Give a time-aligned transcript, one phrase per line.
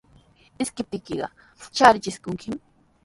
[0.65, 1.27] Ishkiptiykiqa
[1.75, 2.59] shaarichishunkimi.